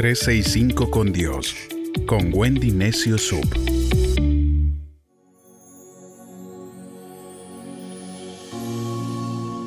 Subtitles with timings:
[0.00, 1.54] 365 con Dios,
[2.06, 3.44] con Wendy Necio Sub.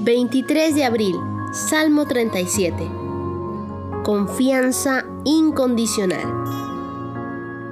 [0.03, 1.15] ...23 de abril...
[1.51, 2.75] ...Salmo 37...
[4.03, 6.25] ...confianza incondicional...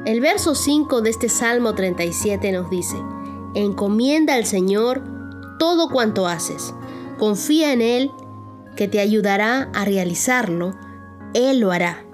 [0.06, 2.98] ...el verso 5 de este Salmo 37 nos dice...
[3.56, 5.02] ...encomienda al Señor...
[5.58, 6.76] ...todo cuanto haces...
[7.18, 8.12] ...confía en Él...
[8.76, 10.76] ...que te ayudará a realizarlo...
[11.34, 12.06] ...Él lo hará...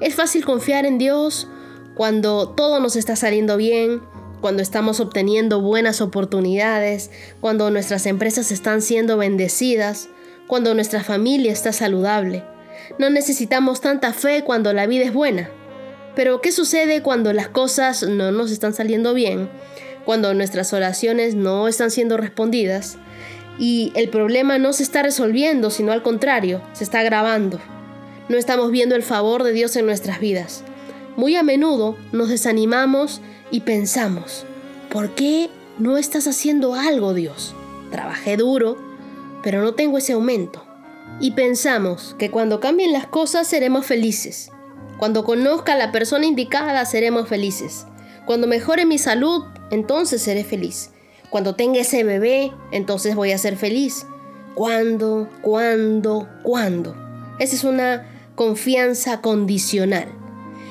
[0.00, 1.48] Es fácil confiar en Dios
[1.96, 4.00] cuando todo nos está saliendo bien,
[4.40, 10.08] cuando estamos obteniendo buenas oportunidades, cuando nuestras empresas están siendo bendecidas,
[10.46, 12.44] cuando nuestra familia está saludable.
[13.00, 15.50] No necesitamos tanta fe cuando la vida es buena.
[16.14, 19.50] Pero ¿qué sucede cuando las cosas no nos están saliendo bien?
[20.04, 22.98] Cuando nuestras oraciones no están siendo respondidas
[23.58, 27.60] y el problema no se está resolviendo, sino al contrario, se está agravando
[28.28, 30.62] no estamos viendo el favor de Dios en nuestras vidas.
[31.16, 34.44] Muy a menudo nos desanimamos y pensamos,
[34.90, 37.54] ¿por qué no estás haciendo algo Dios?
[37.90, 38.76] Trabajé duro,
[39.42, 40.64] pero no tengo ese aumento.
[41.20, 44.50] Y pensamos que cuando cambien las cosas seremos felices.
[44.98, 47.86] Cuando conozca a la persona indicada seremos felices.
[48.26, 50.90] Cuando mejore mi salud, entonces seré feliz.
[51.30, 54.06] Cuando tenga ese bebé, entonces voy a ser feliz.
[54.54, 55.28] ¿Cuándo?
[55.40, 56.28] ¿Cuándo?
[56.42, 56.94] ¿Cuándo?
[57.38, 60.06] Esa es una confianza condicional.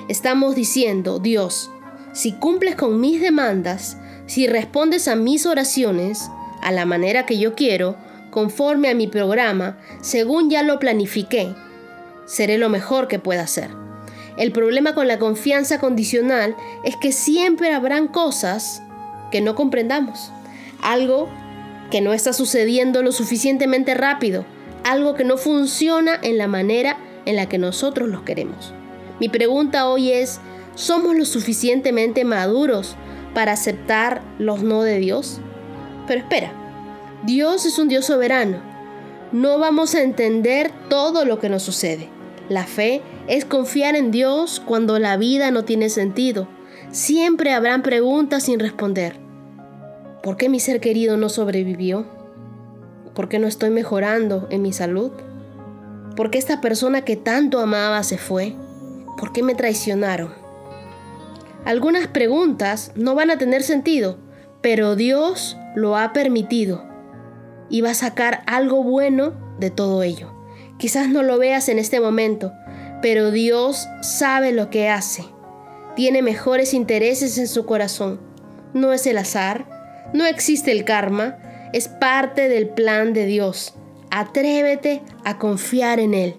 [0.08, 1.70] Estamos diciendo, Dios,
[2.14, 7.56] si cumples con mis demandas, si respondes a mis oraciones, a la manera que yo
[7.56, 7.98] quiero,
[8.32, 11.54] conforme a mi programa, según ya lo planifiqué,
[12.26, 13.70] seré lo mejor que pueda hacer.
[14.38, 18.82] El problema con la confianza condicional es que siempre habrán cosas
[19.30, 20.32] que no comprendamos.
[20.82, 21.28] Algo
[21.92, 24.46] que no está sucediendo lo suficientemente rápido.
[24.86, 26.96] Algo que no funciona en la manera
[27.28, 28.74] en la que nosotros los queremos.
[29.20, 30.40] Mi pregunta hoy es,
[30.76, 32.96] ¿somos lo suficientemente maduros
[33.34, 35.40] para aceptar los no de Dios?
[36.08, 36.54] Pero espera,
[37.24, 38.62] Dios es un Dios soberano.
[39.34, 42.10] No vamos a entender todo lo que nos sucede.
[42.48, 46.48] La fe es confiar en Dios cuando la vida no tiene sentido.
[46.92, 49.18] Siempre habrán preguntas sin responder.
[50.24, 52.06] ¿Por qué mi ser querido no sobrevivió?
[53.14, 55.12] ¿Por qué no estoy mejorando en mi salud?
[56.18, 58.56] ¿Por qué esta persona que tanto amaba se fue?
[59.20, 60.34] ¿Por qué me traicionaron?
[61.64, 64.18] Algunas preguntas no van a tener sentido,
[64.62, 66.84] pero Dios lo ha permitido
[67.70, 70.34] y va a sacar algo bueno de todo ello.
[70.80, 72.52] Quizás no lo veas en este momento,
[73.00, 75.24] pero Dios sabe lo que hace.
[75.96, 78.20] Tiene mejores intereses en su corazón.
[78.74, 79.68] No es el azar,
[80.16, 81.38] no existe el karma,
[81.74, 83.76] es parte del plan de Dios.
[84.18, 86.38] Atrévete a confiar en Él.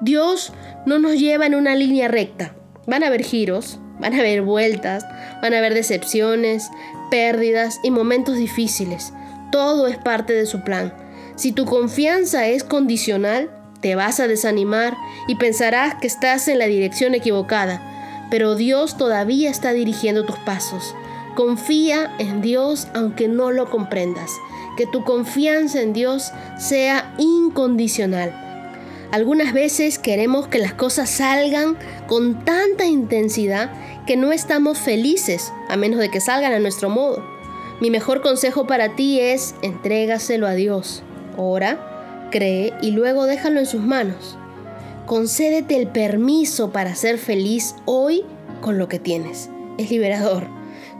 [0.00, 0.52] Dios
[0.86, 2.56] no nos lleva en una línea recta.
[2.88, 5.06] Van a haber giros, van a haber vueltas,
[5.40, 6.68] van a haber decepciones,
[7.12, 9.12] pérdidas y momentos difíciles.
[9.52, 10.92] Todo es parte de su plan.
[11.36, 14.96] Si tu confianza es condicional, te vas a desanimar
[15.28, 20.96] y pensarás que estás en la dirección equivocada, pero Dios todavía está dirigiendo tus pasos.
[21.36, 24.32] Confía en Dios aunque no lo comprendas
[24.76, 28.38] que tu confianza en Dios sea incondicional.
[29.12, 33.70] Algunas veces queremos que las cosas salgan con tanta intensidad
[34.06, 37.22] que no estamos felices a menos de que salgan a nuestro modo.
[37.80, 41.02] Mi mejor consejo para ti es entrégaselo a Dios.
[41.36, 44.38] Ora, cree y luego déjalo en sus manos.
[45.04, 48.24] Concédete el permiso para ser feliz hoy
[48.62, 49.50] con lo que tienes.
[49.76, 50.46] Es liberador.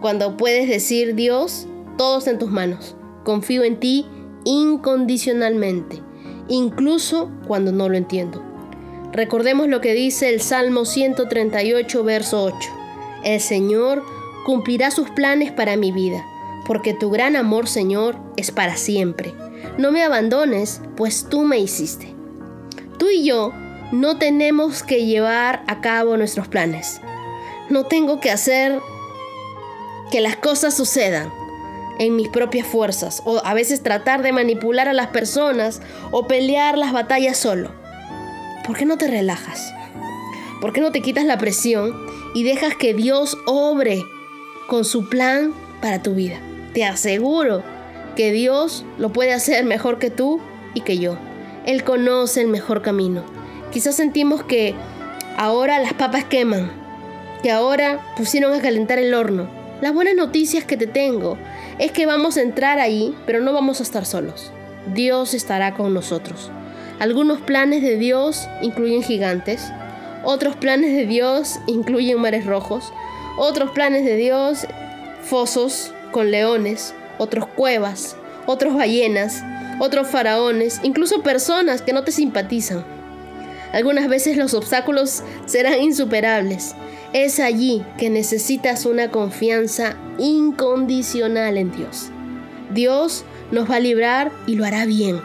[0.03, 1.67] Cuando puedes decir, Dios,
[1.97, 2.97] todo está en tus manos.
[3.25, 4.07] Confío en ti
[4.45, 6.01] incondicionalmente,
[6.49, 8.43] incluso cuando no lo entiendo.
[9.13, 12.71] Recordemos lo que dice el Salmo 138, verso 8.
[13.25, 14.03] El Señor
[14.45, 16.25] cumplirá sus planes para mi vida,
[16.67, 19.35] porque tu gran amor, Señor, es para siempre.
[19.79, 22.15] No me abandones, pues tú me hiciste.
[22.99, 23.53] Tú y yo
[23.93, 27.01] no tenemos que llevar a cabo nuestros planes.
[27.69, 28.81] No tengo que hacer
[30.11, 31.31] que las cosas sucedan
[32.03, 36.77] en mis propias fuerzas o a veces tratar de manipular a las personas o pelear
[36.77, 37.71] las batallas solo.
[38.67, 39.73] ¿Por qué no te relajas?
[40.61, 41.95] ¿Por qué no te quitas la presión
[42.35, 44.03] y dejas que Dios obre
[44.67, 46.41] con su plan para tu vida?
[46.75, 47.63] Te aseguro
[48.17, 50.41] que Dios lo puede hacer mejor que tú
[50.75, 51.17] y que yo.
[51.67, 53.23] Él conoce el mejor camino.
[53.71, 54.75] Quizás sentimos que
[55.37, 56.73] ahora las papas queman,
[57.45, 59.49] que ahora pusieron a calentar el horno.
[59.81, 61.39] Las buenas noticias que te tengo
[61.79, 64.53] es que vamos a entrar ahí, pero no vamos a estar solos.
[64.95, 66.51] Dios estará con nosotros.
[66.99, 69.73] Algunos planes de Dios incluyen gigantes,
[70.25, 72.93] Otros planes de Dios incluyen mares rojos.
[73.37, 74.69] Otros planes de Dios,
[75.23, 78.17] fosos con leones, otros cuevas,
[78.47, 79.43] otros ballenas,
[79.81, 82.85] otros faraones, incluso personas que no te simpatizan.
[83.73, 86.77] Algunas veces los obstáculos serán insuperables.
[87.13, 92.11] Es allí que necesitas una confianza incondicional en Dios.
[92.73, 95.21] Dios nos va a librar y lo hará bien.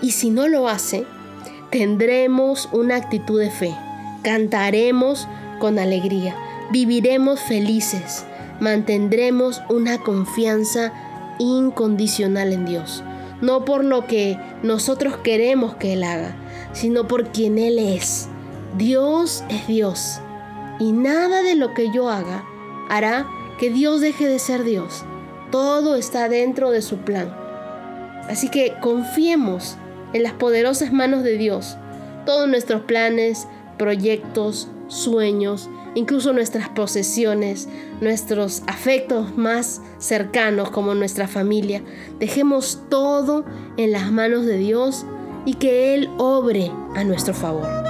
[0.00, 1.04] Y si no lo hace,
[1.70, 3.74] tendremos una actitud de fe.
[4.22, 5.28] Cantaremos
[5.58, 6.34] con alegría.
[6.70, 8.24] Viviremos felices.
[8.60, 10.94] Mantendremos una confianza
[11.38, 13.04] incondicional en Dios.
[13.42, 16.34] No por lo que nosotros queremos que Él haga,
[16.72, 18.28] sino por quien Él es.
[18.78, 20.20] Dios es Dios.
[20.78, 22.44] Y nada de lo que yo haga
[22.88, 23.26] hará
[23.58, 25.04] que Dios deje de ser Dios.
[25.50, 27.34] Todo está dentro de su plan.
[28.28, 29.76] Así que confiemos
[30.12, 31.76] en las poderosas manos de Dios.
[32.24, 33.46] Todos nuestros planes,
[33.78, 37.68] proyectos, sueños, incluso nuestras posesiones,
[38.00, 41.82] nuestros afectos más cercanos como nuestra familia.
[42.18, 43.44] Dejemos todo
[43.76, 45.06] en las manos de Dios
[45.44, 47.85] y que Él obre a nuestro favor.